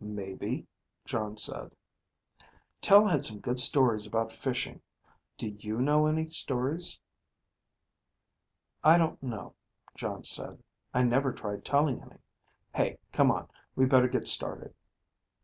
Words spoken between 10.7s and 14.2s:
"I never tried telling any. Hey, come on. We better